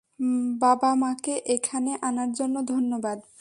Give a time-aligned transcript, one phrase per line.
[0.61, 3.17] বাবা-মাকে এখানে আনার জন্য ধন্যবাদ।